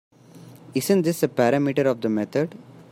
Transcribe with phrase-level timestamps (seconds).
[0.79, 2.57] Isn’t this a parameter of the method?